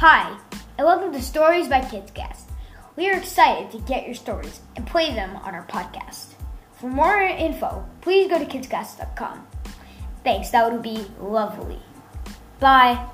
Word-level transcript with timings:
Hi, 0.00 0.34
and 0.78 0.86
welcome 0.86 1.12
to 1.12 1.20
Stories 1.20 1.68
by 1.68 1.82
KidsCast. 1.82 2.44
We 2.96 3.10
are 3.10 3.18
excited 3.18 3.70
to 3.72 3.86
get 3.86 4.06
your 4.06 4.14
stories 4.14 4.62
and 4.74 4.86
play 4.86 5.12
them 5.14 5.36
on 5.36 5.54
our 5.54 5.66
podcast. 5.66 6.28
For 6.72 6.88
more 6.88 7.20
info, 7.20 7.84
please 8.00 8.30
go 8.30 8.38
to 8.38 8.46
kidscast.com. 8.46 9.46
Thanks, 10.24 10.48
that 10.52 10.72
would 10.72 10.80
be 10.80 11.04
lovely. 11.20 11.80
Bye. 12.60 13.10